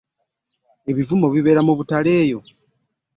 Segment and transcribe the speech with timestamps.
[0.91, 2.39] Ebivumo bibeera mu butale eyo